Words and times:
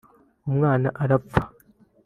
umwana 0.49 0.87
arapfa 1.03 1.39